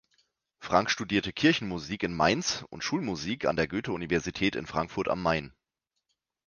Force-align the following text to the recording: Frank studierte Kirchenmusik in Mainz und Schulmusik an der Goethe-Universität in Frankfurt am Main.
Frank 0.57 0.89
studierte 0.89 1.31
Kirchenmusik 1.31 2.01
in 2.01 2.15
Mainz 2.15 2.65
und 2.71 2.83
Schulmusik 2.83 3.45
an 3.45 3.55
der 3.55 3.67
Goethe-Universität 3.67 4.55
in 4.55 4.65
Frankfurt 4.65 5.07
am 5.07 5.21
Main. 5.21 5.53